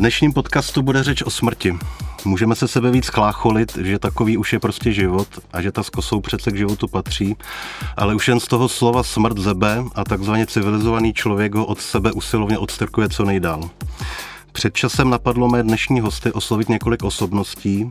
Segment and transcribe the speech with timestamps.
[0.00, 1.78] dnešním podcastu bude řeč o smrti.
[2.24, 5.90] Můžeme se sebe víc chlácholit, že takový už je prostě život a že ta s
[5.90, 7.36] kosou přece k životu patří,
[7.96, 12.12] ale už jen z toho slova smrt zebe a takzvaně civilizovaný člověk ho od sebe
[12.12, 13.70] usilovně odstrkuje co nejdál.
[14.52, 17.90] Před časem napadlo mé dnešní hosty oslovit několik osobností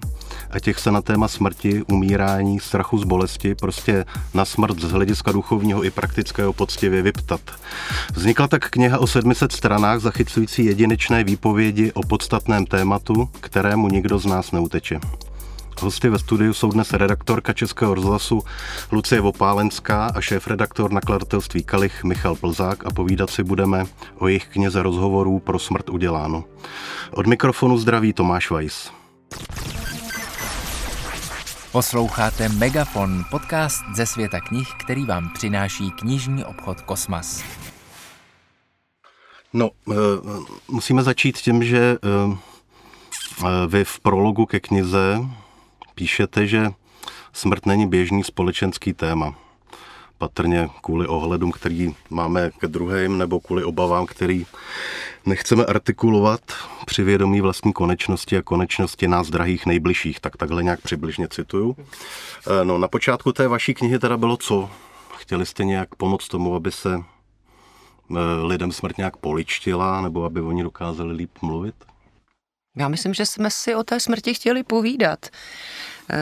[0.50, 5.32] a těch se na téma smrti, umírání, strachu z bolesti, prostě na smrt z hlediska
[5.32, 7.42] duchovního i praktického poctivě vyptat.
[8.14, 14.26] Vznikla tak kniha o 700 stranách zachycující jedinečné výpovědi o podstatném tématu, kterému nikdo z
[14.26, 15.00] nás neuteče.
[15.82, 18.44] Hosty ve studiu jsou dnes redaktorka Českého rozhlasu
[18.92, 23.86] Lucie Vopálenská a šéf-redaktor nakladatelství Kalich Michal Plzák a povídat si budeme
[24.18, 26.44] o jejich knize rozhovorů pro smrt uděláno.
[27.12, 28.92] Od mikrofonu zdraví Tomáš Weiss.
[31.72, 37.44] Posloucháte Megafon, podcast ze světa knih, který vám přináší knižní obchod Kosmas.
[39.54, 39.96] No, eh,
[40.72, 42.38] musíme začít tím, že eh,
[43.44, 45.20] eh, vy v prologu ke knize
[46.00, 46.72] píšete, že
[47.34, 49.36] smrt není běžný společenský téma.
[50.18, 54.46] Patrně kvůli ohledům, který máme ke druhým, nebo kvůli obavám, který
[55.26, 56.42] nechceme artikulovat
[56.86, 60.20] při vědomí vlastní konečnosti a konečnosti nás drahých nejbližších.
[60.20, 61.76] Tak takhle nějak přibližně cituju.
[61.80, 64.70] Eh, no, na počátku té vaší knihy teda bylo co?
[65.18, 70.64] Chtěli jste nějak pomoct tomu, aby se eh, lidem smrt nějak poličtila, nebo aby oni
[70.64, 71.76] dokázali líp mluvit?
[72.80, 75.26] Já myslím, že jsme si o té smrti chtěli povídat.
[76.10, 76.18] E,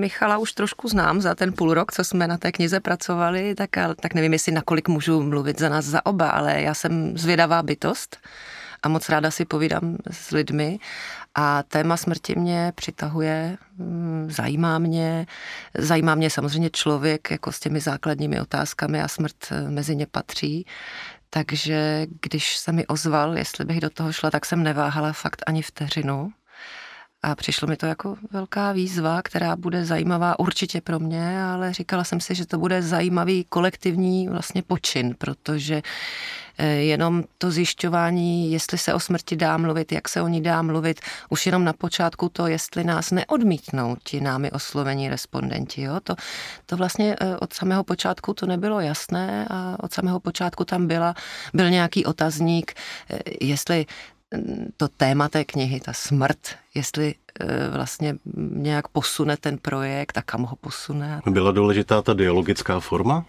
[0.00, 3.70] Michala už trošku znám za ten půl rok, co jsme na té knize pracovali, tak,
[4.00, 8.16] tak nevím, jestli nakolik můžu mluvit za nás za oba, ale já jsem zvědavá bytost
[8.82, 10.78] a moc ráda si povídám s lidmi
[11.34, 15.26] a téma smrti mě přitahuje, mm, zajímá mě,
[15.78, 20.66] zajímá mě samozřejmě člověk jako s těmi základními otázkami a smrt e, mezi ně patří.
[21.30, 25.62] Takže když se mi ozval, jestli bych do toho šla, tak jsem neváhala fakt ani
[25.62, 26.32] vteřinu.
[27.22, 32.04] A přišlo mi to jako velká výzva, která bude zajímavá určitě pro mě, ale říkala
[32.04, 35.82] jsem si, že to bude zajímavý kolektivní vlastně počin, protože
[36.58, 40.62] eh, jenom to zjišťování, jestli se o smrti dá mluvit, jak se o ní dá
[40.62, 45.82] mluvit, už jenom na počátku to, jestli nás neodmítnou ti námi oslovení respondenti.
[45.82, 46.00] Jo?
[46.00, 46.14] To,
[46.66, 51.14] to vlastně eh, od samého počátku to nebylo jasné a od samého počátku tam byla,
[51.54, 52.74] byl nějaký otazník,
[53.10, 53.86] eh, jestli
[54.76, 56.38] to téma té knihy, ta smrt,
[56.74, 58.16] jestli e, vlastně
[58.52, 61.20] nějak posune ten projekt a kam ho posune.
[61.30, 63.24] Byla důležitá ta dialogická forma?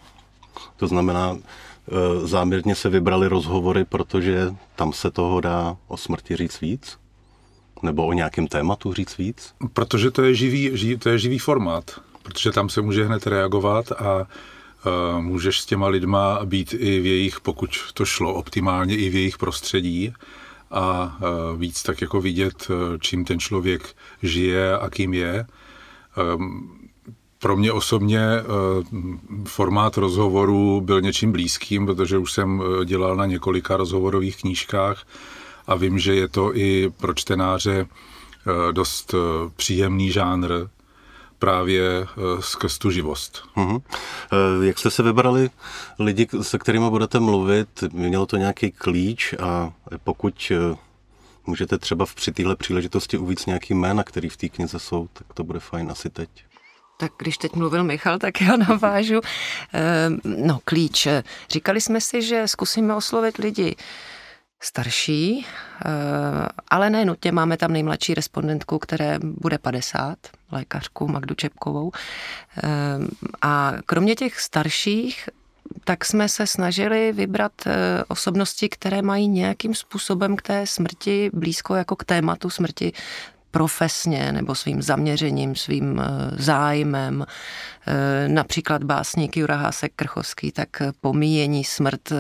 [0.78, 6.62] To znamená, e, záměrně se vybrali rozhovory, protože tam se toho dá o smrti říct
[6.62, 6.98] víc?
[7.84, 9.54] Nebo o nějakém tématu říct víc?
[9.74, 14.20] Protože to je živý, to je živý formát, protože tam se může hned reagovat a
[14.20, 19.16] e, můžeš s těma lidma být i v jejich, pokud to šlo optimálně, i v
[19.16, 20.14] jejich prostředí
[20.72, 25.46] a e, víc tak jako vidět, e, čím ten člověk žije a kým je.
[26.18, 26.70] Ehm,
[27.40, 28.44] pro mě osobně e,
[29.46, 35.08] formát rozhovoru byl něčím blízkým, protože už jsem dělal na několika rozhovorových knížkách
[35.68, 37.88] a vím, že je to i pro čtenáře
[38.72, 39.16] dost
[39.56, 40.52] příjemný žánr,
[41.40, 42.08] právě eh,
[42.40, 43.44] skrz tu živost.
[43.58, 43.82] Uh-huh.
[44.62, 45.50] Jak jste se vybrali
[46.00, 47.84] lidi, se kterými budete mluvit?
[47.94, 49.74] Mělo to nějaký klíč a
[50.04, 50.78] pokud eh,
[51.46, 55.44] můžete třeba při téhle příležitosti uvíct nějaký jména, který v té knize jsou, tak to
[55.44, 56.30] bude fajn asi teď.
[57.00, 59.22] Tak když teď mluvil Michal, tak já navážu.
[60.24, 61.08] No, klíč.
[61.50, 63.76] Říkali jsme si, že zkusíme oslovit lidi
[64.62, 65.90] starší, eh,
[66.68, 67.32] ale ne nutně.
[67.32, 70.18] Máme tam nejmladší respondentku, které bude 50,
[70.52, 71.92] lékařku Magdu Čepkovou.
[72.64, 72.68] Eh,
[73.42, 75.30] a kromě těch starších
[75.84, 81.76] tak jsme se snažili vybrat eh, osobnosti, které mají nějakým způsobem k té smrti blízko
[81.76, 82.94] jako k tématu smrti
[83.52, 86.06] profesně nebo svým zaměřením, svým eh,
[86.44, 87.26] zájmem.
[87.88, 90.70] Eh, například básník Jura Hásek Krchovský, tak
[91.02, 92.16] pomíjení, smrt, eh,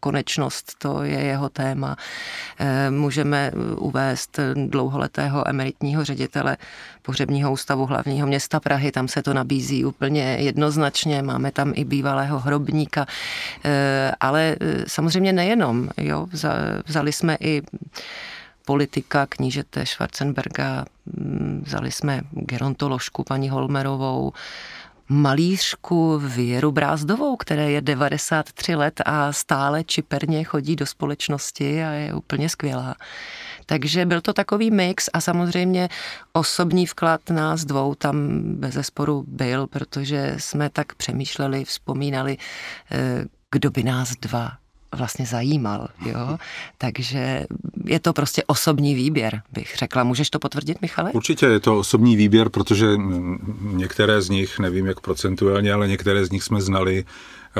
[0.00, 1.96] konečnost, to je jeho téma.
[2.90, 6.56] Můžeme uvést dlouholetého emeritního ředitele
[7.02, 12.38] pohřebního ústavu hlavního města Prahy, tam se to nabízí úplně jednoznačně, máme tam i bývalého
[12.38, 13.06] hrobníka,
[14.20, 14.56] ale
[14.86, 16.26] samozřejmě nejenom, jo,
[16.86, 17.62] vzali jsme i
[18.66, 24.32] politika knížete Schwarzenberga, mm, vzali jsme gerontoložku paní Holmerovou,
[25.08, 32.14] malířku Věru Brázdovou, které je 93 let a stále čiperně chodí do společnosti a je
[32.14, 32.94] úplně skvělá.
[33.66, 35.88] Takže byl to takový mix a samozřejmě
[36.32, 42.36] osobní vklad nás dvou tam bez zesporu byl, protože jsme tak přemýšleli, vzpomínali,
[42.90, 44.52] eh, kdo by nás dva
[44.94, 45.88] vlastně zajímal.
[46.06, 46.38] Jo?
[46.78, 47.46] Takže
[47.84, 50.04] je to prostě osobní výběr, bych řekla.
[50.04, 51.12] Můžeš to potvrdit, Michale?
[51.12, 52.86] Určitě je to osobní výběr, protože
[53.60, 57.04] některé z nich, nevím jak procentuálně, ale některé z nich jsme znali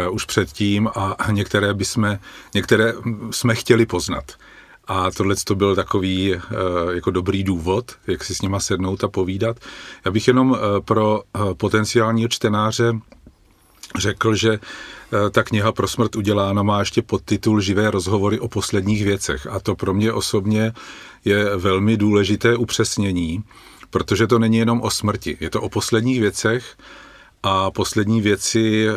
[0.06, 2.19] uh, už předtím a některé, bychom,
[2.55, 2.93] některé
[3.31, 4.32] jsme chtěli poznat.
[4.88, 6.40] A tohle to byl takový uh,
[6.94, 9.56] jako dobrý důvod, jak si s nima sednout a povídat.
[10.05, 11.23] Já bych jenom uh, pro
[11.56, 12.93] potenciálního čtenáře
[13.98, 19.04] řekl, že eh, ta kniha pro smrt udělána má ještě podtitul Živé rozhovory o posledních
[19.04, 19.46] věcech.
[19.46, 20.72] A to pro mě osobně
[21.25, 23.44] je velmi důležité upřesnění,
[23.90, 26.76] protože to není jenom o smrti, je to o posledních věcech,
[27.43, 28.94] a poslední věci eh,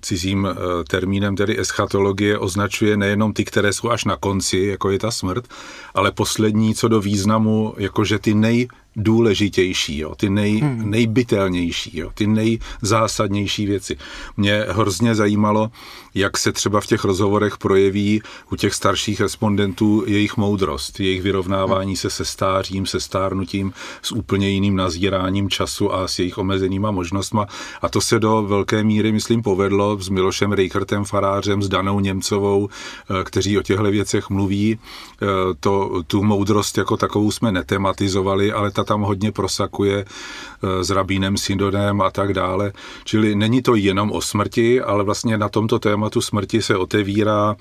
[0.00, 4.98] cizím eh, termínem, tedy eschatologie, označuje nejenom ty, které jsou až na konci, jako je
[4.98, 5.48] ta smrt,
[5.94, 10.90] ale poslední co do významu, jakože ty nej důležitější, jo, ty nej, hmm.
[10.90, 13.96] nejbytelnější, jo, ty nejzásadnější věci.
[14.36, 15.70] Mě hrozně zajímalo,
[16.14, 18.22] jak se třeba v těch rozhovorech projeví
[18.52, 23.72] u těch starších respondentů jejich moudrost, jejich vyrovnávání se se stářím, se stárnutím,
[24.02, 27.46] s úplně jiným nazíráním času a s jejich omezenýma možnostma.
[27.82, 32.68] A to se do velké míry, myslím, povedlo s Milošem Reichertem Farářem, s Danou Němcovou,
[32.68, 34.78] eh, kteří o těchto věcech mluví.
[35.22, 35.26] Eh,
[35.60, 41.36] to, tu moudrost jako takovou jsme netematizovali, ale ta tam hodně prosakuje eh, s rabínem
[41.36, 42.72] Syndonem a tak dále.
[43.04, 47.56] Čili není to jenom o smrti, ale vlastně na tomto tématu smrti se otevírá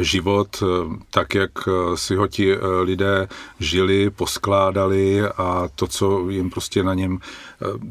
[0.00, 0.66] život eh,
[1.10, 3.28] tak, jak eh, si ho ti lidé
[3.60, 7.18] žili, poskládali a to, co jim prostě na něm,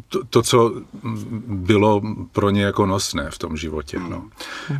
[0.09, 0.71] to, to co
[1.47, 2.01] bylo
[2.31, 3.99] pro ně jako nosné v tom životě.
[3.99, 4.23] No.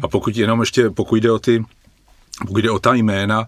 [0.01, 1.65] A pokud jenom ještě, pokud jde o ty
[2.47, 3.47] pokud jde o ta jména,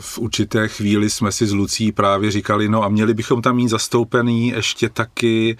[0.00, 3.68] v určité chvíli jsme si s Lucí právě říkali, no a měli bychom tam mít
[3.68, 5.56] zastoupený ještě taky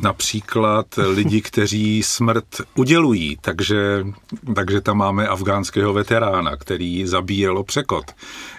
[0.00, 2.44] například lidi, kteří smrt
[2.74, 4.06] udělují, takže,
[4.54, 8.04] takže tam máme afgánského veterána, který zabíjelo překot.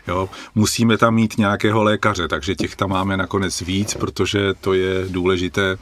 [0.08, 5.06] Jo, musíme tam mít nějakého lékaře, takže těch tam máme nakonec víc, protože to je
[5.10, 5.78] důležité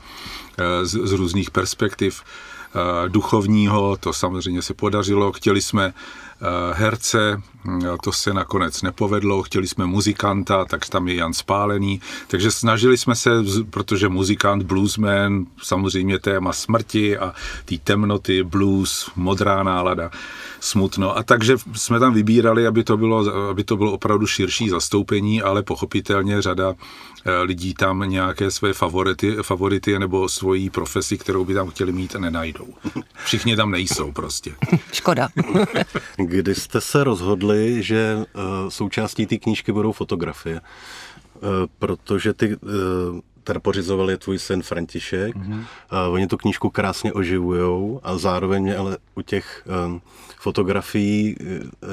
[0.84, 2.22] z, z různých perspektiv
[3.08, 5.32] duchovního, to samozřejmě se podařilo.
[5.32, 6.27] Chtěli jsme Eh,
[6.74, 12.52] herce, hm, to se nakonec nepovedlo, chtěli jsme muzikanta, tak tam je Jan Spálený, takže
[12.52, 13.30] snažili jsme se,
[13.70, 17.34] protože muzikant, bluesman, samozřejmě téma smrti a
[17.66, 20.12] té temnoty, blues, modrá nálada,
[20.60, 21.18] smutno.
[21.18, 25.64] A takže jsme tam vybírali, aby to bylo, aby to bylo opravdu širší zastoupení, ale
[25.64, 31.70] pochopitelně řada eh, lidí tam nějaké své favority, favority nebo svoji profesi, kterou by tam
[31.70, 32.68] chtěli mít, nenajdou.
[33.26, 34.56] Všichni tam nejsou prostě.
[34.94, 35.30] Škoda.
[36.16, 40.62] Kdy jste se rozhodli, že uh, součástí té knížky budou fotografie?
[41.36, 42.58] Uh, protože ty
[43.48, 45.36] teda pořizoval je tvůj syn František.
[45.36, 45.60] Mm-hmm.
[45.60, 50.02] Uh, oni tu knížku krásně oživujou a zároveň mě ale u těch um,
[50.40, 51.36] fotografií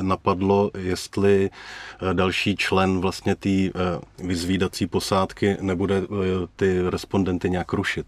[0.03, 1.51] napadlo, jestli
[2.13, 6.17] další člen vlastně té uh, vyzvídací posádky nebude uh,
[6.57, 8.07] ty respondenty nějak rušit.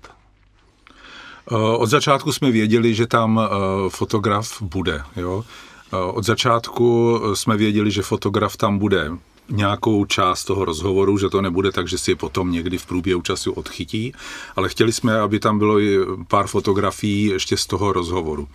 [1.79, 3.41] Od začátku jsme věděli, že tam
[3.89, 5.03] fotograf bude.
[5.17, 5.45] Jo?
[6.13, 9.11] Od začátku jsme věděli, že fotograf tam bude
[9.49, 13.23] nějakou část toho rozhovoru, že to nebude tak, že si je potom někdy v průběhu
[13.23, 14.13] času odchytí,
[14.57, 15.99] ale chtěli jsme, aby tam bylo i
[16.29, 18.49] pár fotografií ještě z toho rozhovoru.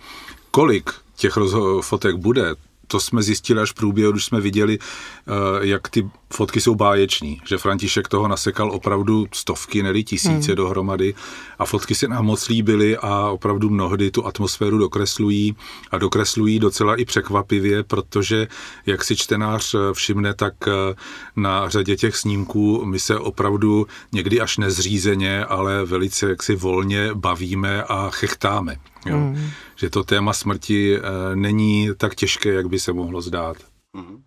[0.50, 1.34] Kolik těch
[1.80, 2.54] fotek bude,
[2.86, 7.40] to jsme zjistili až v průběhu, když jsme viděli, eh, jak ty fotky jsou báječní,
[7.48, 10.56] že František toho nasekal opravdu stovky, neli tisíce hmm.
[10.56, 11.14] dohromady
[11.58, 15.56] a fotky se nám moc líbily a opravdu mnohdy tu atmosféru dokreslují
[15.90, 18.48] a dokreslují docela i překvapivě, protože
[18.86, 20.94] jak si čtenář eh, všimne, tak eh,
[21.36, 27.82] na řadě těch snímků my se opravdu někdy až nezřízeně, ale velice jaksi volně bavíme
[27.82, 28.76] a chechtáme.
[29.06, 29.16] Jo.
[29.16, 29.50] Mm.
[29.76, 31.00] Že to téma smrti e,
[31.34, 33.56] není tak těžké, jak by se mohlo zdát.
[33.92, 34.22] Mm.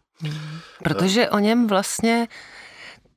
[0.84, 2.28] Protože o něm vlastně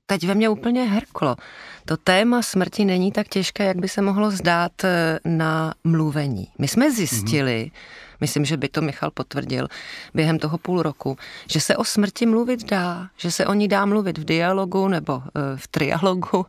[0.06, 1.36] teď ve mně úplně herklo.
[1.84, 6.48] To téma smrti není tak těžké, jak by se mohlo zdát eh, na mluvení.
[6.58, 7.70] My jsme zjistili, mm
[8.20, 9.68] myslím, že by to Michal potvrdil
[10.14, 11.16] během toho půl roku,
[11.50, 15.22] že se o smrti mluvit dá, že se o ní dá mluvit v dialogu nebo
[15.26, 16.46] eh, v trialogu,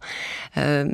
[0.58, 0.86] eh,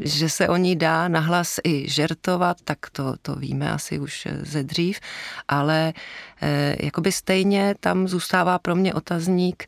[0.00, 4.38] že se o ní dá nahlas i žertovat, tak to, to víme asi už eh,
[4.42, 5.00] ze dřív,
[5.48, 5.92] ale
[6.80, 9.66] jakoby stejně tam zůstává pro mě otazník,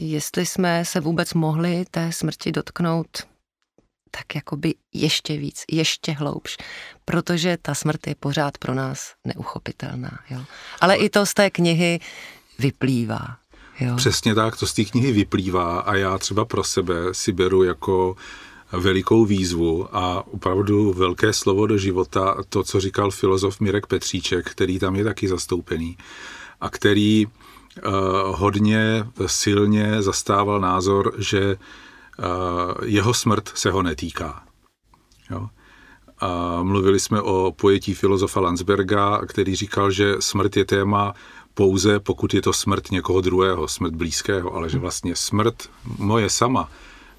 [0.00, 3.08] jestli jsme se vůbec mohli té smrti dotknout
[4.10, 6.56] tak jakoby ještě víc, ještě hloubš,
[7.04, 10.18] protože ta smrt je pořád pro nás neuchopitelná.
[10.30, 10.40] Jo?
[10.80, 12.00] Ale i to z té knihy
[12.58, 13.36] vyplývá.
[13.80, 13.96] Jo?
[13.96, 18.16] Přesně tak, to z té knihy vyplývá a já třeba pro sebe si beru jako
[18.72, 24.78] velikou výzvu a opravdu velké slovo do života, to, co říkal filozof Mirek Petříček, který
[24.78, 25.96] tam je taky zastoupený
[26.60, 27.32] a který uh,
[28.40, 31.56] hodně silně zastával názor, že
[32.84, 34.42] jeho smrt se ho netýká.
[35.30, 35.48] Jo?
[36.18, 41.14] A mluvili jsme o pojetí filozofa Landsberga, který říkal, že smrt je téma
[41.54, 46.68] pouze, pokud je to smrt někoho druhého, smrt blízkého, ale že vlastně smrt moje sama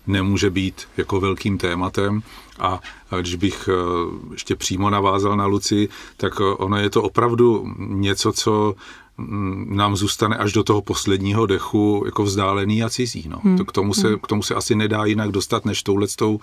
[0.07, 2.23] nemůže být jako velkým tématem
[2.59, 2.79] a
[3.19, 3.73] když bych eh,
[4.31, 8.75] ještě přímo navázal na Luci, tak eh, ono je to opravdu něco, co
[9.17, 13.25] mm, nám zůstane až do toho posledního dechu jako vzdálený a cizí.
[13.29, 13.39] No.
[13.43, 13.57] Hmm.
[13.57, 16.39] To k, tomu se, k tomu se asi nedá jinak dostat, než touhletou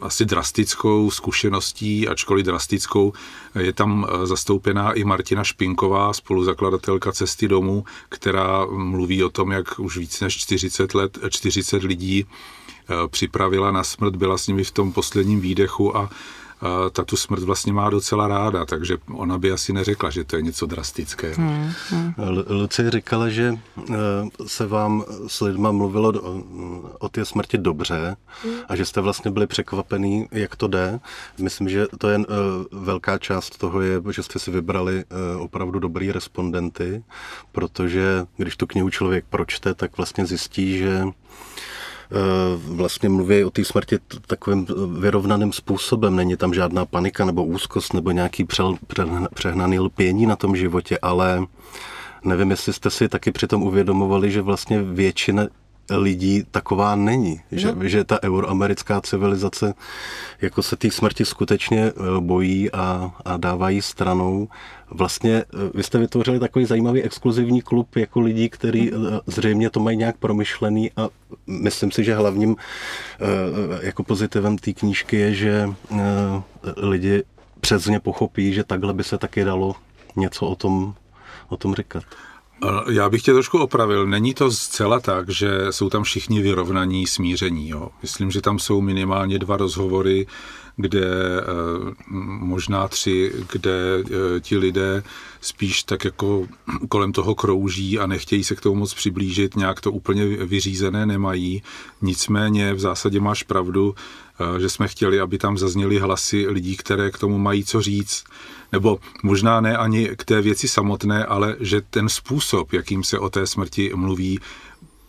[0.00, 3.12] asi drastickou zkušeností, ačkoliv drastickou.
[3.58, 9.78] Je tam eh, zastoupená i Martina Špinková, spoluzakladatelka Cesty domů, která mluví o tom, jak
[9.78, 14.70] už víc než 40 let, 40 lidí eh, připravila na smrt, byla s nimi v
[14.70, 16.10] tom posledním výdechu a
[16.92, 20.42] ta tu smrt vlastně má docela ráda, takže ona by asi neřekla, že to je
[20.42, 21.34] něco drastického.
[21.36, 22.14] Hmm, hmm.
[22.48, 23.58] Lucie říkala, že
[23.90, 23.94] eh,
[24.46, 26.12] se vám s lidma mluvilo
[26.98, 28.16] o té smrti dobře
[28.68, 31.00] a že jste vlastně byli překvapený, jak to jde.
[31.38, 32.24] Myslím, že to je eh,
[32.72, 37.04] velká část toho je, že jste si vybrali eh, opravdu dobrý respondenty,
[37.52, 41.04] protože když tu knihu člověk pročte, tak vlastně zjistí, že
[42.56, 44.66] vlastně mluví o té smrti takovým
[44.98, 46.16] vyrovnaným způsobem.
[46.16, 48.46] Není tam žádná panika nebo úzkost nebo nějaký
[49.34, 51.46] přehnaný lpění na tom životě, ale
[52.24, 55.46] nevím, jestli jste si taky přitom uvědomovali, že vlastně většina
[55.90, 57.40] lidí taková není.
[57.52, 57.88] Že, no.
[57.88, 59.74] že ta euroamerická civilizace
[60.42, 64.48] jako se té smrti skutečně eh, bojí a, a dávají stranou.
[64.90, 69.80] Vlastně eh, vy jste vytvořili takový zajímavý exkluzivní klub jako lidí, kteří eh, zřejmě to
[69.80, 71.08] mají nějak promyšlený a
[71.46, 72.56] myslím si, že hlavním
[73.80, 75.68] jako pozitivem té knížky je, že
[76.76, 77.22] lidi
[77.60, 79.74] přesně pochopí, že takhle by se taky dalo
[80.16, 80.94] něco o tom,
[81.48, 82.04] o tom říkat.
[82.90, 84.06] Já bych tě trošku opravil.
[84.06, 87.68] Není to zcela tak, že jsou tam všichni vyrovnaní, smíření.
[87.68, 87.88] Jo.
[88.02, 90.26] Myslím, že tam jsou minimálně dva rozhovory,
[90.76, 91.06] kde
[91.40, 91.44] eh,
[92.40, 93.72] možná tři, kde
[94.04, 95.02] eh, ti lidé
[95.40, 96.46] spíš tak jako
[96.88, 101.62] kolem toho krouží a nechtějí se k tomu moc přiblížit, nějak to úplně vyřízené nemají.
[102.02, 103.94] Nicméně v zásadě máš pravdu,
[104.56, 108.24] eh, že jsme chtěli, aby tam zazněly hlasy lidí, které k tomu mají co říct
[108.72, 113.30] nebo možná ne ani k té věci samotné, ale že ten způsob, jakým se o
[113.30, 114.40] té smrti mluví,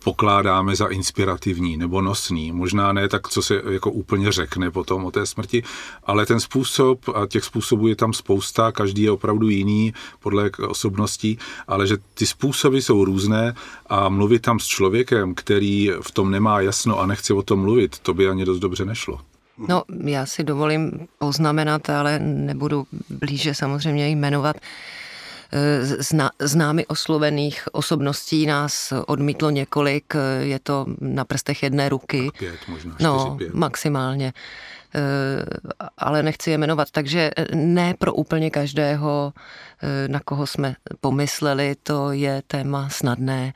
[0.07, 2.51] pokládáme za inspirativní nebo nosný.
[2.51, 5.63] Možná ne tak, co se jako úplně řekne potom o té smrti,
[6.03, 11.37] ale ten způsob, a těch způsobů je tam spousta, každý je opravdu jiný podle osobností,
[11.67, 13.55] ale že ty způsoby jsou různé
[13.87, 17.99] a mluvit tam s člověkem, který v tom nemá jasno a nechce o tom mluvit,
[17.99, 19.19] to by ani dost dobře nešlo.
[19.57, 24.55] No, já si dovolím poznamenat, ale nebudu blíže samozřejmě jmenovat.
[25.81, 32.31] Zna, známy oslovených osobností nás odmítlo několik, je to na prstech jedné ruky.
[32.39, 33.53] Pět, možná čtyři, no, pět.
[33.53, 34.33] maximálně.
[34.35, 34.76] Eh,
[35.97, 36.91] ale nechci je jmenovat.
[36.91, 39.33] Takže eh, ne pro úplně každého,
[39.81, 43.53] eh, na koho jsme pomysleli, to je téma snadné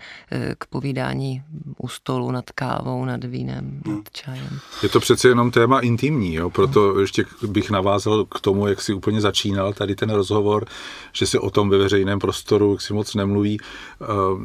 [0.57, 1.43] k povídání
[1.77, 4.59] u stolu nad kávou, nad vínem, nad čajem.
[4.83, 6.49] Je to přece jenom téma intimní, jo?
[6.49, 10.65] proto ještě bych navázal k tomu, jak si úplně začínal tady ten rozhovor,
[11.13, 13.57] že se o tom ve veřejném prostoru jak si moc nemluví.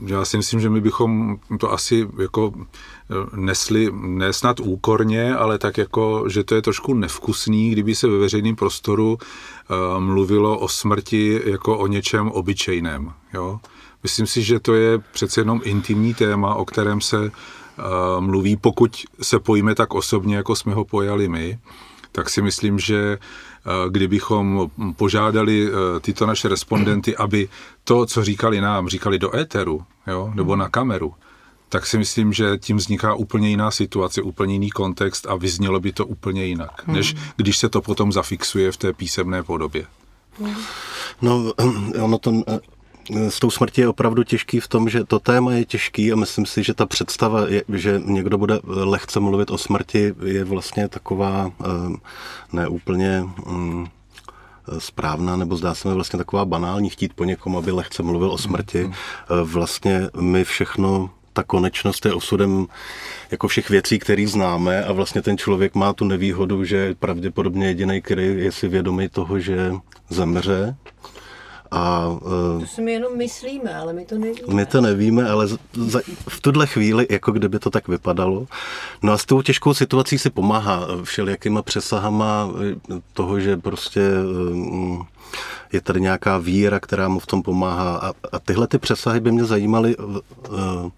[0.07, 2.53] Já si myslím, že my bychom to asi jako
[3.37, 8.57] nesli nesnad úkorně, ale tak jako, že to je trošku nevkusný, kdyby se ve veřejném
[8.57, 13.13] prostoru uh, mluvilo o smrti jako o něčem obyčejném.
[13.35, 13.61] Jo?
[14.03, 17.31] Myslím si, že to je přece jenom intimní téma, o kterém se uh,
[18.21, 21.59] mluví, pokud se pojíme tak osobně, jako jsme ho pojali my,
[22.13, 23.19] tak si myslím, že
[23.89, 25.71] kdybychom požádali
[26.01, 27.49] tyto naše respondenty, aby
[27.85, 31.15] to, co říkali nám, říkali do éteru, jo, nebo na kameru,
[31.69, 35.93] tak si myslím, že tím vzniká úplně jiná situace, úplně jiný kontext a vyznělo by
[35.93, 36.97] to úplně jinak, hmm.
[36.97, 39.87] než když se to potom zafixuje v té písemné podobě.
[41.23, 41.53] No,
[42.03, 42.61] ono to eh,
[43.31, 46.47] s tou smrtí je opravdu těžký v tom, že to téma je těžký a myslím
[46.47, 51.51] si, že ta představa, je, že někdo bude lehce mluvit o smrti, je vlastně taková
[51.61, 51.67] eh,
[52.53, 53.87] neúplně mm,
[54.79, 58.39] správná, nebo zdá se mi vlastně taková banální chtít po někom, aby lehce mluvil o
[58.39, 58.83] smrti.
[58.83, 58.93] Hmm.
[58.93, 62.67] Eh, vlastně my všechno ta konečnost je osudem
[63.31, 68.03] jako všech věcí, které známe a vlastně ten člověk má tu nevýhodu, že pravděpodobně jediný,
[68.03, 69.73] který je si vědomý toho, že
[70.09, 70.77] zemře
[71.71, 72.07] A
[72.61, 74.55] To si my jenom myslíme, ale my to nevíme.
[74.55, 78.47] my to nevíme, ale za, v tuhle chvíli, jako kdyby to tak vypadalo.
[79.03, 84.01] No a s tou těžkou situací si pomáhá všelijakýma přesahama eh, toho, že prostě
[84.53, 85.03] mm,
[85.73, 87.97] je tady nějaká víra, která mu v tom pomáhá.
[87.97, 90.91] A, a tyhle ty přesahy by mě zajímaly, eh,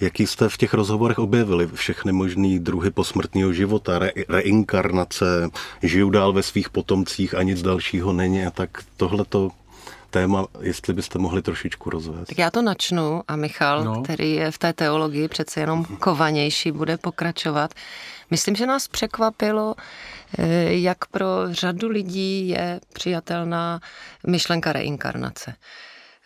[0.00, 1.66] jaký jste v těch rozhovorech objevili.
[1.74, 5.50] Všechny možný druhy posmrtného života, re, reinkarnace,
[5.82, 8.46] žiju dál ve svých potomcích a nic dalšího není.
[8.46, 9.50] A tak tohleto
[10.14, 12.28] téma, jestli byste mohli trošičku rozvést.
[12.28, 14.02] Tak já to načnu a Michal, no.
[14.02, 17.74] Který je v té teologii přece jenom kovanější, bude pokračovat.
[18.30, 19.74] Myslím, že nás překvapilo,
[20.38, 23.80] eh, jak pro řadu lidí je přijatelná
[24.26, 25.54] myšlenka reinkarnace.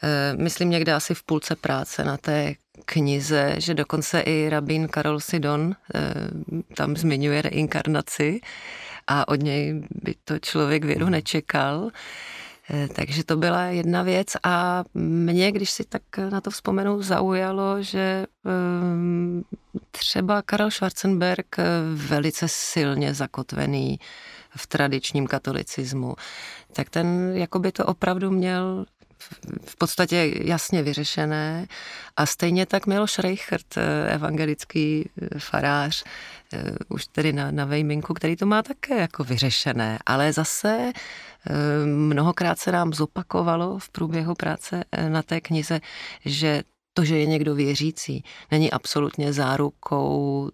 [0.03, 2.55] Eh, Myslím někde asi v půlce práce na té
[2.85, 6.01] knize, že dokonce i rabín Karol Sidon eh,
[6.77, 8.41] tam zmiňuje reinkarnaci
[9.07, 11.91] a od něj by to člověk věru nečekal.
[12.71, 14.27] Eh, Takže to byla jedna věc.
[14.43, 19.43] A mě, když si tak na to vzpomenu, zaujalo, že ehm,
[19.91, 23.99] třeba Karel Schwarzenberg, eh, velice silně zakotvený
[24.57, 26.15] v tradičním katolicismu,
[26.73, 28.87] tak ten jakoby to opravdu měl
[29.65, 31.67] v podstatě jasně vyřešené.
[32.17, 36.05] A stejně tak Miloš Reichert, eh, evangelický eh, farář,
[36.53, 39.99] eh, už tedy na, na Vejminku, který to má také jako vyřešené.
[40.07, 40.93] Ale zase
[41.85, 45.81] mnohokrát se nám zopakovalo v průběhu práce na té knize,
[46.25, 46.63] že
[46.95, 50.51] to, že je někdo věřící, není absolutně zárukou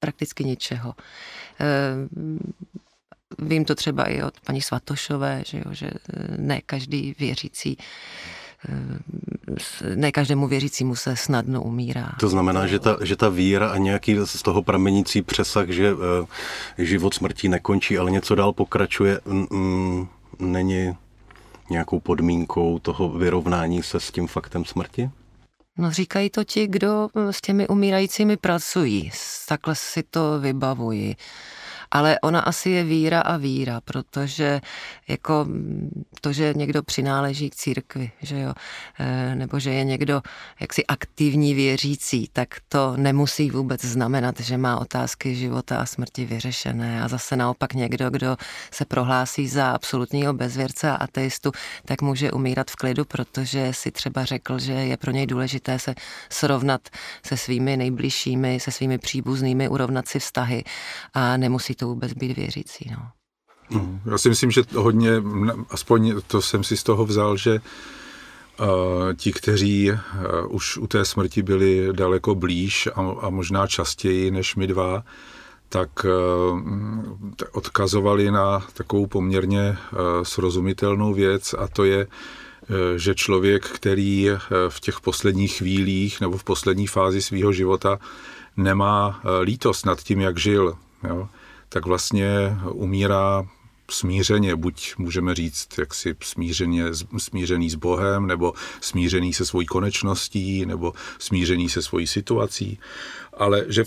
[0.00, 0.94] prakticky ničeho.
[3.38, 7.78] Vím to třeba i od paní Svatošové, že, jo, že eh, ne každý věřící
[8.68, 12.12] eh, ne každému věřícímu se snadno umírá.
[12.20, 15.90] To znamená, že ta, že ta víra a nějaký z toho pramenící přesah, že
[16.78, 20.08] eh, život smrtí nekončí, ale něco dál pokračuje, mm,
[20.38, 20.96] není
[21.70, 25.10] nějakou podmínkou toho vyrovnání se s tím faktem smrti?
[25.78, 29.10] No říkají to ti, kdo s těmi umírajícími pracují.
[29.48, 31.16] Takhle si to vybavuji.
[31.92, 34.60] Ale ona asi je víra a víra, protože
[35.08, 35.46] jako
[36.20, 38.52] to, že někdo přináleží k církvi, že jo,
[38.98, 40.22] eh, nebo že je někdo
[40.60, 47.02] jaksi aktivní věřící, tak to nemusí vůbec znamenat, že má otázky života a smrti vyřešené.
[47.02, 48.36] A zase naopak někdo, kdo
[48.70, 51.52] se prohlásí za absolutního bezvěrce a ateistu,
[51.84, 55.94] tak může umírat v klidu, protože si třeba řekl, že je pro něj důležité se
[56.30, 56.88] srovnat
[57.26, 60.64] se svými nejbližšími, se svými příbuznými, urovnat si vztahy
[61.14, 62.90] a nemusí to vůbec být věřící.
[62.90, 63.08] No.
[64.10, 65.10] Já si myslím, že hodně,
[65.70, 67.60] aspoň to jsem si z toho vzal, že
[68.60, 68.66] uh,
[69.16, 69.98] ti, kteří uh,
[70.48, 75.04] už u té smrti byli daleko blíž a, a možná častěji než my dva,
[75.68, 76.60] tak uh,
[77.52, 79.76] odkazovali na takovou poměrně
[80.22, 82.06] srozumitelnou věc a to je,
[82.96, 84.28] že člověk, který
[84.68, 87.98] v těch posledních chvílích nebo v poslední fázi svého života
[88.56, 90.76] nemá lítost nad tím, jak žil,
[91.08, 91.28] jo,
[91.72, 92.28] tak vlastně
[92.72, 93.46] umírá
[93.90, 96.84] smířeně, buď můžeme říct, jak si smířeně,
[97.18, 102.78] smířený s Bohem, nebo smířený se svojí konečností, nebo smířený se svojí situací,
[103.36, 103.84] ale že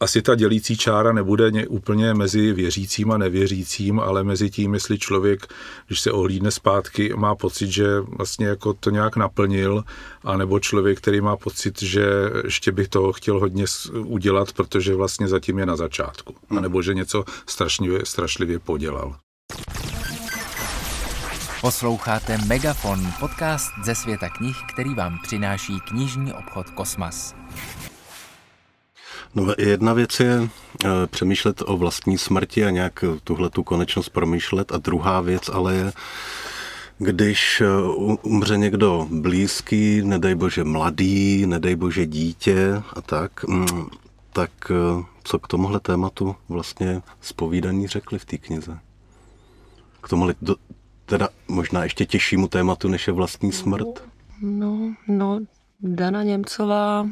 [0.00, 4.98] asi ta dělící čára nebude ně, úplně mezi věřícím a nevěřícím, ale mezi tím, jestli
[4.98, 5.46] člověk,
[5.86, 9.84] když se ohlídne zpátky, má pocit, že vlastně jako to nějak naplnil,
[10.24, 12.06] anebo člověk, který má pocit, že
[12.44, 17.24] ještě bych toho chtěl hodně udělat, protože vlastně zatím je na začátku, anebo že něco
[17.46, 19.16] strašlivě, strašlivě podělal.
[21.60, 27.34] Posloucháte Megafon, podcast ze světa knih, který vám přináší knižní obchod Kosmas.
[29.34, 30.40] No, jedna věc je
[30.84, 35.74] eh, přemýšlet o vlastní smrti a nějak tuhle tu konečnost promýšlet a druhá věc ale
[35.74, 35.92] je,
[36.98, 37.66] když eh,
[38.22, 43.86] umře někdo blízký, nedej bože mladý, nedej bože dítě a tak, mm,
[44.32, 48.78] tak eh, co k tomuhle tématu vlastně spovídaní řekli v té knize?
[50.00, 50.34] K tomuhle
[51.06, 53.88] teda možná ještě těžšímu tématu, než je vlastní smrt?
[54.42, 55.40] No, no,
[55.80, 57.06] Dana Němcová,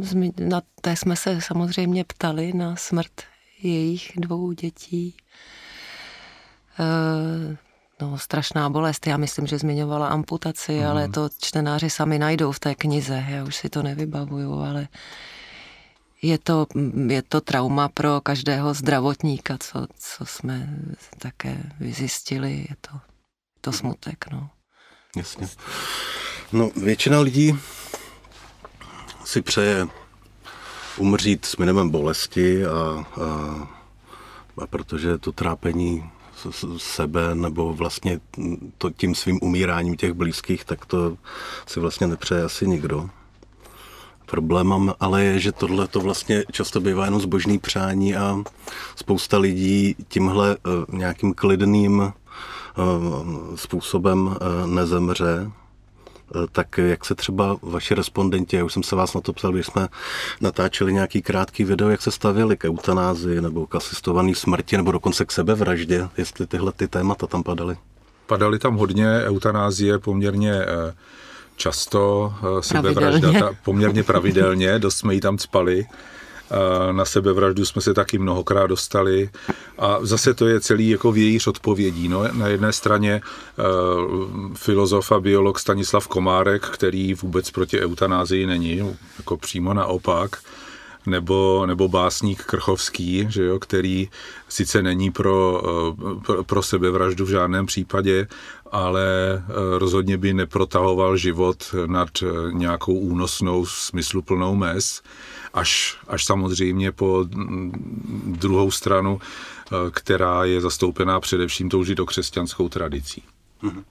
[0.00, 3.22] zmi- na té jsme se samozřejmě ptali na smrt
[3.62, 5.16] jejich dvou dětí.
[6.78, 7.56] E,
[8.00, 9.06] no, strašná bolest.
[9.06, 10.86] Já myslím, že zmiňovala amputaci, mm.
[10.86, 13.24] ale to čtenáři sami najdou v té knize.
[13.28, 14.88] Já už si to nevybavuju, ale
[16.22, 16.66] je to,
[17.08, 20.78] je to trauma pro každého zdravotníka, co, co jsme
[21.18, 22.66] také vyzjistili.
[22.70, 22.90] Je to,
[23.60, 24.50] to smutek, no.
[25.16, 25.48] Jasně.
[26.52, 27.58] No, většina lidí
[29.28, 29.88] si přeje
[30.96, 33.04] umřít s minimem bolesti a, a,
[34.62, 36.10] a protože to trápení
[36.76, 38.20] sebe nebo vlastně
[38.78, 41.16] to tím svým umíráním těch blízkých, tak to
[41.66, 43.10] si vlastně nepřeje asi nikdo.
[44.26, 48.38] Problémem ale je, že tohle to vlastně často bývá jenom zbožný přání a
[48.96, 52.12] spousta lidí tímhle eh, nějakým klidným eh,
[53.54, 55.50] způsobem eh, nezemře.
[56.52, 59.66] Tak jak se třeba vaši respondenti, já už jsem se vás na to psal, když
[59.66, 59.88] jsme
[60.40, 65.24] natáčeli nějaký krátký video, jak se stavěli k eutanázii nebo k asistované smrti nebo dokonce
[65.24, 67.76] k sebevraždě, jestli tyhle ty témata tam padaly.
[68.26, 70.64] Padaly tam hodně, eutanázie poměrně
[71.58, 75.86] často eh, sebevražda ta, poměrně pravidelně, dost jsme ji tam cpali.
[76.50, 79.30] Eh, na sebevraždu jsme se taky mnohokrát dostali
[79.78, 82.08] a zase to je celý jako vějíř odpovědí.
[82.08, 83.20] No, na jedné straně
[83.58, 90.36] uh, filozof a biolog Stanislav Komárek, který vůbec proti eutanázii není, jako přímo naopak,
[91.06, 94.08] nebo, nebo básník Krchovský, že jo, který
[94.48, 95.62] sice není pro,
[96.26, 98.26] pro, pro sebevraždu v žádném případě,
[98.72, 99.02] ale
[99.34, 105.02] eh, rozhodně by neprotahoval život nad eh, nějakou únosnou, smysluplnou mez,
[105.54, 113.22] až, až samozřejmě po mm, druhou stranu, eh, která je zastoupená především tou židokřesťanskou tradicí.
[113.62, 113.84] Mm-hmm.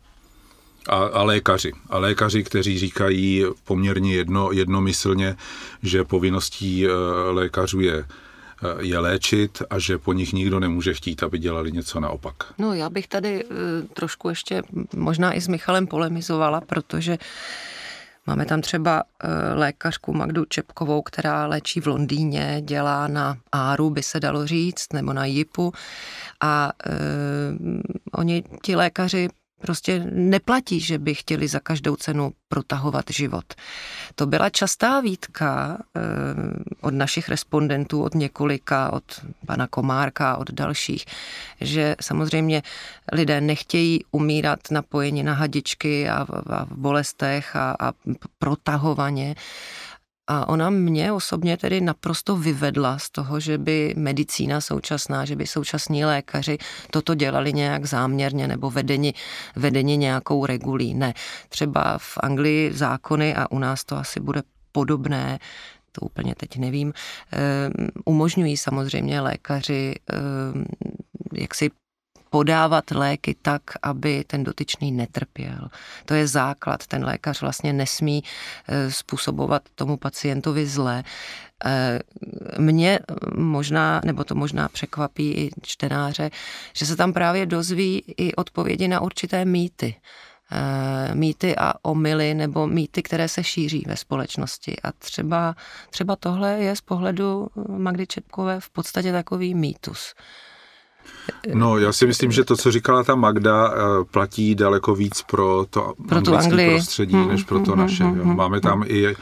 [0.90, 1.72] A, a lékaři.
[1.90, 5.36] A lékaři, kteří říkají poměrně jedno, jednomyslně,
[5.84, 6.88] že povinností
[7.32, 8.06] lékařů je
[8.80, 12.36] je léčit a že po nich nikdo nemůže chtít, aby dělali něco naopak.
[12.58, 13.48] No já bych tady eh,
[13.94, 14.64] trošku ještě
[14.96, 17.18] možná i s Michalem polemizovala, protože
[18.30, 24.04] Máme tam třeba eh, lékařku Magdu Čepkovou, která léčí v Londýně, dělá na Áru, by
[24.04, 25.74] se dalo říct, nebo na JIPu.
[26.42, 26.92] A e,
[28.12, 29.28] oni, ti lékaři,
[29.62, 33.54] prostě neplatí, že by chtěli za každou cenu protahovat život.
[34.16, 36.02] To byla častá výtka eh,
[36.82, 39.04] od našich respondentů, od několika, od
[39.46, 41.06] pana Komárka, od dalších,
[41.62, 42.64] že samozřejmě
[43.12, 47.94] lidé nechtějí umírat napojeni na hadičky a v, bolestech a, a
[48.40, 49.36] protahovaně,
[50.28, 55.48] a ona mě osobně tedy naprosto vyvedla z toho, že by medicína současná, že by
[55.48, 56.58] současní lékaři
[56.92, 59.14] toto dělali nějak záměrně nebo vedeni,
[59.56, 60.94] vedeni nějakou regulí.
[60.94, 61.14] Ne.
[61.50, 65.40] Třeba v Anglii zákony a u nás to asi bude podobné,
[65.92, 66.94] to úplně teď nevím,
[67.34, 67.70] eh,
[68.06, 70.18] umožňují samozřejmě lékaři eh,
[71.34, 71.70] jak si
[72.30, 75.70] podávat léky tak, aby ten dotyčný netrpěl.
[76.06, 76.88] To je základ.
[76.88, 78.24] Ten lékař vlastně nesmí
[78.68, 81.04] eh, způsobovat tomu pacientovi zlé.
[81.66, 82.00] Eh,
[82.58, 83.00] mě
[83.36, 86.30] možná, nebo to možná překvapí i čtenáře,
[86.74, 89.96] že se tam právě dozví i odpovědi na určité mýty
[90.52, 94.76] eh, mýty a omily nebo mýty, které se šíří ve společnosti.
[94.84, 95.56] A třeba,
[95.90, 100.14] třeba tohle je z pohledu Magdy Čepkové v podstatě takový mýtus.
[101.54, 105.66] No, já si myslím, že to, co říkala ta Magda, eh, platí daleko víc pro
[105.70, 108.04] to pro anglické prostředí, hmm, než pro to hmm, naše.
[108.04, 109.16] Hmm, hmm, Máme tam i uh,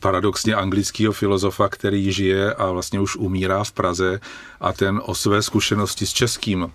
[0.00, 4.20] paradoxně anglického filozofa, který žije a vlastně už umírá v Praze
[4.60, 6.72] a ten o své zkušenosti s českým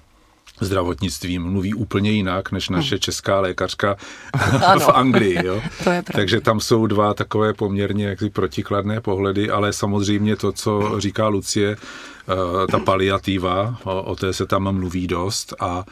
[0.62, 3.96] zdravotnictvím mluví úplně jinak než naše česká lékařka
[4.80, 5.46] v Anglii.
[5.46, 5.62] Jo?
[5.84, 11.00] to je Takže tam jsou dva takové poměrně jaksi protikladné pohledy, ale samozřejmě to, co
[11.00, 15.86] říká Lucie, eh, ta paliativa, o té se tam mluví dost a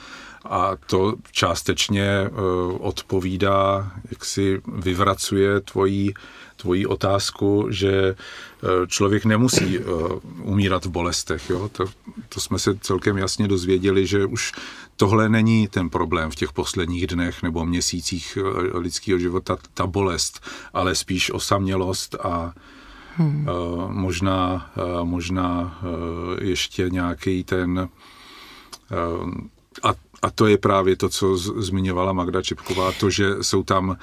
[0.46, 2.30] a to částečně eh,
[2.80, 6.14] odpovídá, jak si vyvracuje tvojí,
[6.62, 9.84] tvojí otázku, že eh, člověk nemusí eh,
[10.41, 11.50] umírat v bolestech.
[11.50, 11.69] Jo?
[11.69, 11.86] To,
[12.30, 14.52] to jsme se celkem jasně dozvěděli, že už
[14.95, 18.38] tohle není ten problém v těch posledních dnech nebo měsících
[18.74, 20.41] lidského života, ta bolest,
[20.74, 22.54] ale spíš osamělost a
[23.15, 23.47] hmm.
[23.89, 24.71] možná,
[25.04, 25.80] možná
[26.41, 27.89] ještě nějaký ten
[29.84, 33.95] a a to je právě to, co zmiňovala Magda Čipková, to, že jsou tam Uh,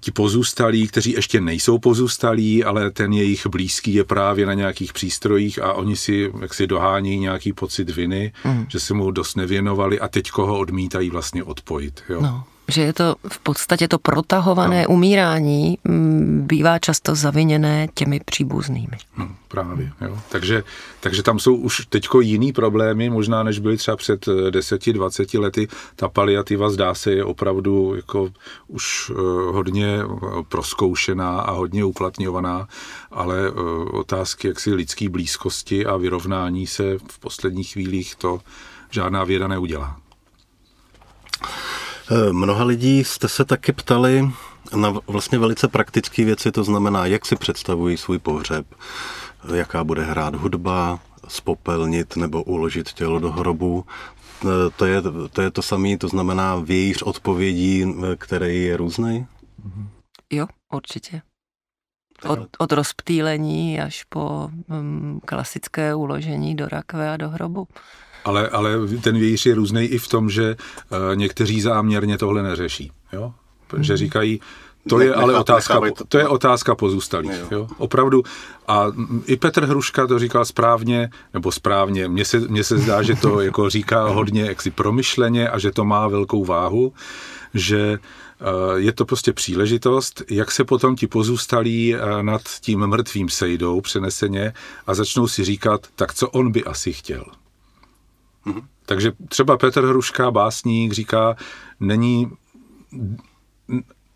[0.00, 5.62] ti pozůstalí, kteří ještě nejsou pozůstalí, ale ten jejich blízký je právě na nějakých přístrojích
[5.62, 8.66] a oni si jak si dohání nějaký pocit viny, mm.
[8.68, 12.02] že se mu dost nevěnovali a teď koho odmítají vlastně odpojit.
[12.08, 12.20] Jo?
[12.20, 14.88] No že je to v podstatě to protahované no.
[14.88, 18.96] umírání mm, bývá často zaviněné těmi příbuznými.
[19.18, 19.92] No, právě.
[20.00, 20.18] Jo.
[20.28, 20.64] Takže,
[21.00, 25.68] takže tam jsou už teďko jiný problémy, možná než byly třeba před 10-20 lety.
[25.96, 28.30] Ta paliativa zdá se je opravdu jako
[28.68, 29.14] už eh,
[29.52, 30.06] hodně eh,
[30.48, 32.68] proskoušená a hodně uplatňovaná,
[33.10, 33.50] ale eh,
[33.90, 38.40] otázky jaksi lidské blízkosti a vyrovnání se v posledních chvílích to
[38.90, 39.96] žádná věda neudělá.
[42.10, 44.30] Eh, mnoha lidí jste se taky ptali
[44.76, 48.66] na vlastně velice praktické věci, to znamená, jak si představují svůj pohřeb,
[49.54, 53.84] jaká bude hrát hudba, spopelnit nebo uložit tělo do hrobu.
[54.42, 59.26] E, to je to, je to samé, to znamená vějíř odpovědí, který je různý?
[60.30, 61.22] Jo, určitě.
[62.28, 67.68] Od, od rozptýlení až po um, klasické uložení do rakve a do hrobu.
[68.24, 72.92] Ale, ale ten vějíř je různý i v tom, že uh, někteří záměrně tohle neřeší.
[73.12, 73.32] Jo?
[73.80, 73.98] Že mhm.
[73.98, 74.40] říkají,
[74.88, 77.44] to je ale otázka, to je otázka pozůstalých.
[77.50, 77.68] Jo.
[77.78, 78.22] Opravdu.
[78.68, 78.86] A
[79.26, 82.08] i Petr Hruška to říkal správně, nebo správně.
[82.08, 85.84] Mně se, mně se zdá, že to jako říká hodně jaksi promyšleně a že to
[85.84, 86.92] má velkou váhu,
[87.54, 88.44] že eh,
[88.76, 94.52] je to prostě příležitost, jak se potom ti pozůstalí eh, nad tím mrtvým sejdou přeneseně
[94.86, 97.24] a začnou si říkat, tak co on by asi chtěl.
[98.44, 98.60] Mhm.
[98.86, 101.36] Takže třeba Petr Hruška, básník, říká,
[101.80, 102.30] není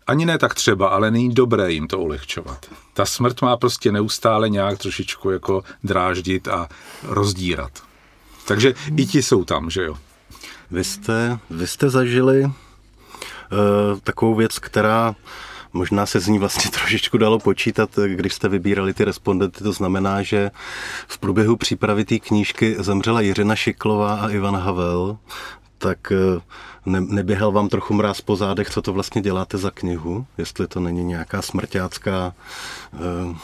[0.07, 2.65] ani ne tak třeba, ale není dobré jim to ulehčovat.
[2.93, 6.69] Ta smrt má prostě neustále nějak trošičku jako dráždit a
[7.03, 7.71] rozdírat.
[8.47, 9.97] Takže i ti jsou tam, že jo?
[10.71, 12.51] Vy jste, vy jste zažili uh,
[14.03, 15.15] takovou věc, která
[15.73, 19.63] možná se z ní vlastně trošičku dalo počítat, když jste vybírali ty respondenty.
[19.63, 20.51] To znamená, že
[21.07, 25.17] v průběhu přípravy té knížky zemřela Jiřina Šiklová a Ivan Havel.
[25.77, 26.41] Tak uh,
[26.85, 30.25] ne, neběhal vám trochu mráz po zádech, co to vlastně děláte za knihu?
[30.37, 32.33] Jestli to není nějaká smrťácká
[32.93, 33.35] eh,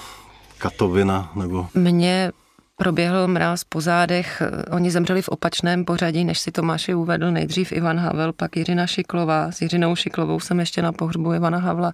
[0.57, 1.67] katovina nebo...
[1.73, 2.31] Mně
[2.75, 4.41] proběhl mráz po zádech.
[4.71, 7.31] Oni zemřeli v opačném pořadí, než si Tomáši uvedl.
[7.31, 9.51] Nejdřív Ivan Havel, pak Jiřina Šiklová.
[9.51, 11.93] S Jiřinou Šiklovou jsem ještě na pohřbu Ivana Havla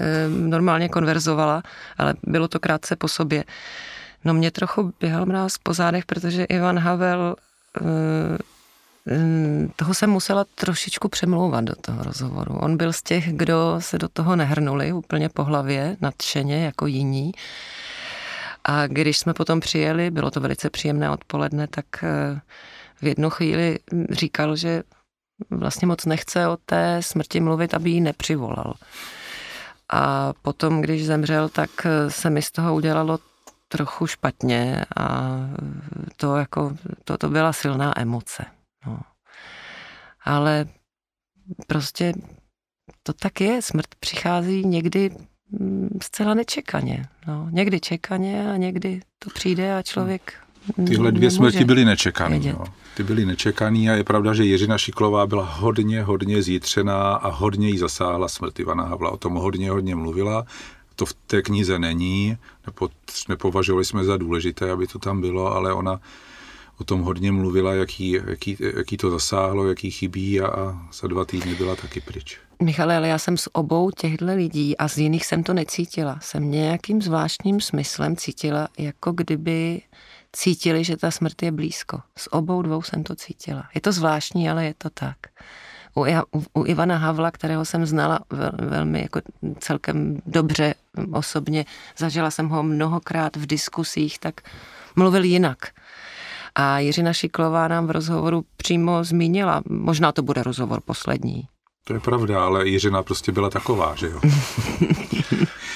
[0.00, 1.62] eh, normálně konverzovala,
[1.98, 3.44] ale bylo to krátce po sobě.
[4.24, 7.36] No mě trochu běhal mráz po zádech, protože Ivan Havel
[7.80, 8.38] eh,
[9.76, 12.54] toho jsem musela trošičku přemlouvat do toho rozhovoru.
[12.54, 17.32] On byl z těch, kdo se do toho nehrnuli úplně po hlavě, nadšeně, jako jiní.
[18.68, 22.40] A když jsme potom přijeli, bylo to velice příjemné odpoledne, tak eh,
[23.00, 23.78] v jednu chvíli
[24.10, 24.82] říkal, že
[25.50, 28.74] vlastně moc nechce o té smrti mluvit, aby ji nepřivolal.
[29.92, 33.18] A potom, když zemřel, tak eh, se mi z toho udělalo
[33.68, 35.36] trochu špatně a
[36.16, 38.44] to jako, to, to byla silná emoce.
[38.86, 39.00] No.
[40.24, 40.66] Ale
[41.66, 42.12] prostě
[43.02, 43.62] to tak je.
[43.62, 45.10] Smrt přichází někdy
[46.02, 47.06] zcela nečekaně.
[47.26, 50.32] No, někdy čekaně a někdy to přijde a člověk
[50.86, 52.38] Tyhle dvě smrti byly nečekané.
[52.38, 52.64] No.
[52.96, 57.68] Ty byly nečekaný a je pravda, že Jiřina Šiklová byla hodně, hodně zítřená a hodně
[57.68, 59.10] jí zasáhla smrt Ivana Havla.
[59.10, 60.46] O tom hodně, hodně mluvila.
[60.96, 62.88] To v té knize není, nepo,
[63.28, 66.00] nepovažovali jsme za důležité, aby to tam bylo, ale ona
[66.78, 71.24] o tom hodně mluvila, jaký, jaký, jaký to zasáhlo, jaký chybí a, a za dva
[71.24, 72.38] týdny byla taky pryč.
[72.62, 76.18] Michale, ale já jsem s obou těchto lidí a z jiných jsem to necítila.
[76.22, 79.82] Jsem nějakým zvláštním smyslem cítila, jako kdyby
[80.32, 82.00] cítili, že ta smrt je blízko.
[82.16, 83.68] S obou dvou jsem to cítila.
[83.74, 85.16] Je to zvláštní, ale je to tak.
[85.94, 86.04] U,
[86.52, 89.20] u, Ivana Havla, kterého jsem znala vel, velmi jako
[89.58, 90.74] celkem dobře
[91.12, 91.64] osobně,
[91.98, 94.40] zažila jsem ho mnohokrát v diskusích, tak
[94.96, 95.58] mluvil jinak.
[96.54, 101.48] A Jiřina Šiklová nám v rozhovoru přímo zmínila, možná to bude rozhovor poslední.
[101.88, 104.20] To je pravda, ale Jiřina prostě byla taková, že jo.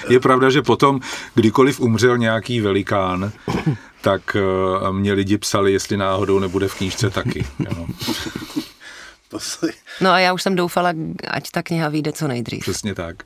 [0.08, 1.00] je pravda, že potom,
[1.34, 3.32] kdykoliv umřel nějaký velikán,
[4.00, 4.36] tak
[4.82, 7.46] uh, mě lidi psali, jestli náhodou nebude v knížce taky.
[7.58, 7.86] Jo.
[10.00, 10.92] No a já už jsem doufala,
[11.28, 12.60] ať ta kniha vyjde co nejdřív.
[12.60, 13.22] Přesně tak.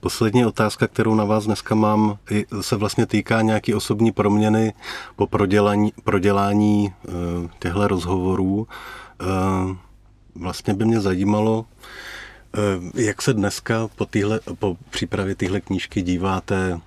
[0.00, 2.18] Poslední otázka, kterou na vás dneska mám,
[2.60, 4.74] se vlastně týká nějaký osobní proměny
[5.16, 7.08] po prodělání, prodělání eh,
[7.58, 8.68] těchto rozhovorů.
[9.20, 9.76] Eh,
[10.34, 11.64] vlastně by mě zajímalo,
[12.54, 16.80] eh, jak se dneska po, týhle, po přípravě téhle knížky díváte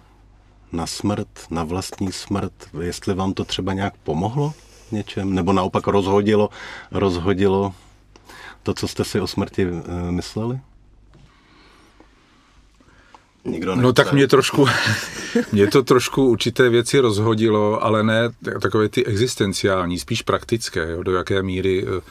[0.71, 4.53] na smrt, na vlastní smrt, jestli vám to třeba nějak pomohlo
[4.91, 6.49] něčem, nebo naopak rozhodilo,
[6.91, 7.73] rozhodilo
[8.63, 9.67] to, co jste si o smrti
[10.09, 10.59] mysleli?
[13.45, 14.65] Nikdo no tak mě trošku,
[15.51, 18.29] mě to trošku určité věci rozhodilo, ale ne
[18.61, 22.01] takové ty existenciální, spíš praktické, jo, do jaké míry eh,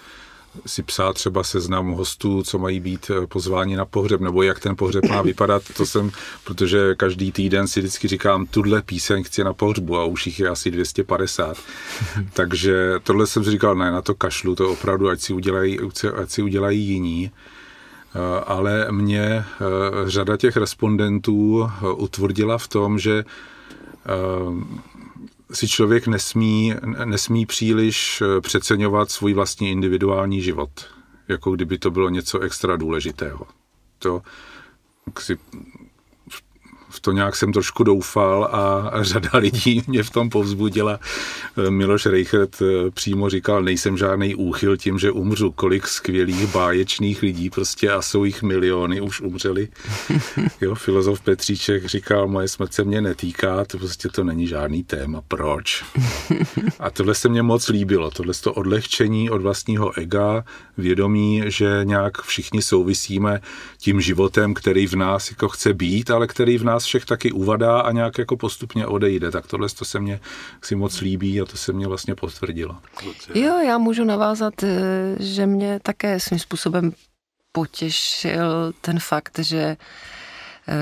[0.66, 4.76] si psát třeba seznam hostů, co mají být eh, pozváni na pohřeb, nebo jak ten
[4.76, 6.10] pohřeb má vypadat, to jsem,
[6.44, 10.48] protože každý týden si vždycky říkám, tuhle píseň chci na pohřbu a už jich je
[10.48, 11.56] asi 250.
[12.32, 15.78] Takže tohle jsem si říkal, ne, na to kašlu, to opravdu, ať si udělají,
[16.22, 17.30] ať si udělají jiní.
[18.14, 19.44] Eh, ale mě eh,
[20.06, 23.24] řada těch respondentů utvrdila v tom, že
[25.54, 30.70] si člověk nesmí, nesmí příliš přeceňovat svůj vlastní individuální život,
[31.28, 33.46] jako kdyby to bylo něco extra důležitého.
[33.98, 34.22] To
[35.18, 35.38] si
[37.04, 41.00] to nějak jsem trošku doufal a řada lidí mě v tom povzbudila.
[41.68, 45.50] Miloš Reichert eh, přímo říkal, nejsem žádný úchyl tím, že umřu.
[45.50, 49.68] Kolik skvělých báječných lidí prostě a jsou jich miliony, už umřeli.
[50.60, 55.20] Jo, filozof Petříček říkal, moje smrt se mě netýká, to prostě to není žádný téma.
[55.28, 55.84] Proč?
[56.78, 60.44] A tohle se mně moc líbilo, tohle to odlehčení od vlastního ega,
[60.78, 63.40] vědomí, že nějak všichni souvisíme
[63.78, 67.80] tím životem, který v nás jako chce být, ale který v nás všech taky uvadá
[67.80, 69.30] a nějak jako postupně odejde.
[69.30, 70.20] Tak tohle to se mně
[70.62, 72.76] si moc líbí a to se mě vlastně potvrdilo.
[73.34, 76.92] Jo, já můžu navázat, eh, že mě také svým způsobem
[77.52, 79.76] potěšil ten fakt, že
[80.68, 80.76] eh,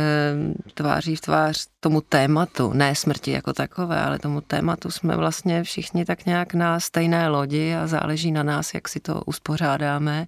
[0.74, 6.04] tváří v tvář tomu tématu, ne smrti jako takové, ale tomu tématu jsme vlastně všichni
[6.04, 10.26] tak nějak na stejné lodi a záleží na nás, jak si to uspořádáme.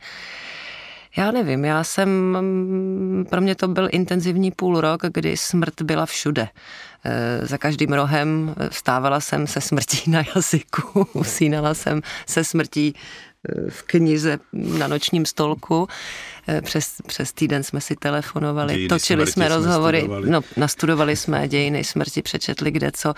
[1.17, 2.37] Já nevím, já jsem,
[3.31, 6.49] pro mě to byl intenzivní půl rok, kdy smrt byla všude.
[7.05, 12.95] E, za každým rohem vstávala jsem se smrtí na jazyku, usínala jsem se smrtí
[13.69, 15.89] v knize na nočním stolku.
[16.49, 21.49] E, přes, přes týden jsme si telefonovali, dějiny točili jsme rozhovory, jsme no, nastudovali jsme
[21.49, 23.15] dějiny smrti, přečetli kde co.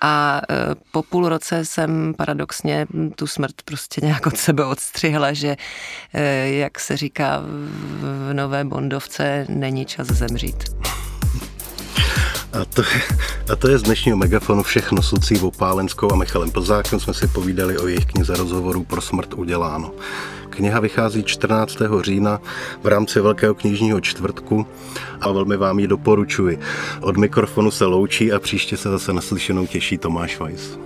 [0.00, 0.54] A e,
[0.92, 5.56] po půl roce jsem paradoxně tu smrt prostě nějak od sebe odstřihla, že
[6.14, 7.42] e, jak se říká
[8.00, 10.64] v nové Bondovce, není čas zemřít.
[12.60, 12.82] A to,
[13.52, 17.00] a to je z dnešního megafonu všechno s Lucí Vopálenskou a Michalem Plzákem.
[17.00, 19.92] Jsme si povídali o jejich knize rozhovorů pro smrt uděláno.
[20.50, 21.78] Kniha vychází 14.
[22.00, 22.40] října
[22.82, 24.66] v rámci Velkého knižního čtvrtku
[25.20, 26.58] a velmi vám ji doporučuji.
[27.00, 30.85] Od mikrofonu se loučí a příště se zase naslyšenou těší Tomáš Weiss.